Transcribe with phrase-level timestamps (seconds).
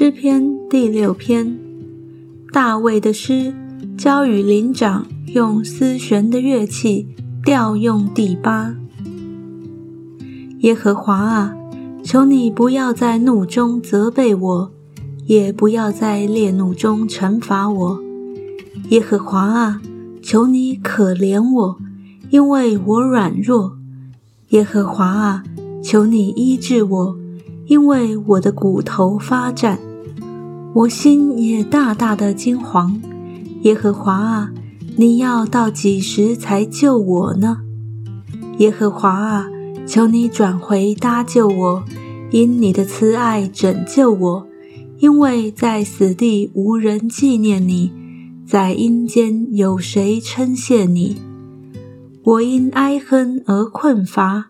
[0.00, 1.58] 诗篇第六篇，
[2.52, 3.52] 大卫的诗，
[3.96, 7.08] 交与灵长，用丝弦的乐器
[7.44, 8.76] 调用第八。
[10.60, 11.56] 耶和华啊，
[12.04, 14.70] 求你不要在怒中责备我，
[15.26, 18.00] 也不要在烈怒中惩罚我。
[18.90, 19.82] 耶和华啊，
[20.22, 21.78] 求你可怜我，
[22.30, 23.76] 因为我软弱。
[24.50, 25.42] 耶和华啊，
[25.82, 27.18] 求你医治我。
[27.66, 29.78] 因为我的骨头发战，
[30.74, 33.00] 我心也大大的惊惶。
[33.62, 34.52] 耶和华啊，
[34.96, 37.58] 你要到几时才救我呢？
[38.58, 39.46] 耶和华啊，
[39.86, 41.84] 求你转回搭救我，
[42.30, 44.46] 因你的慈爱拯救我。
[44.98, 47.92] 因为在死地无人纪念你，
[48.44, 51.16] 在阴间有谁称谢你？
[52.24, 54.46] 我因哀恨而困乏，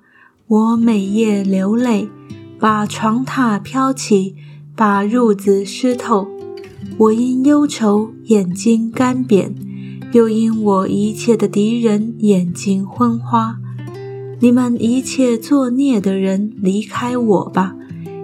[0.47, 2.09] 我每夜流泪。
[2.59, 4.35] 把床榻飘起，
[4.79, 6.29] 把褥子湿透。
[6.99, 9.51] 我因忧愁眼睛干瘪，
[10.13, 13.57] 又因我一切的敌人眼睛昏花。
[14.39, 17.75] 你们一切作孽的人，离开我吧！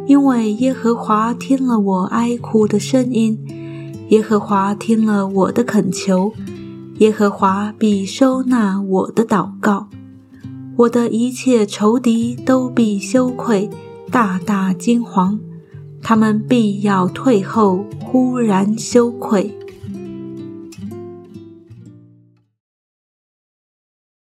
[0.07, 3.37] 因为耶和华听了我哀哭的声音，
[4.11, 6.33] 耶和华听了我的恳求，
[6.99, 9.89] 耶和华必收纳我的祷告。
[10.77, 13.69] 我的一切仇敌都必羞愧。
[14.09, 15.41] 大大惊惶，
[16.05, 19.51] 他们必要退后，忽然羞愧。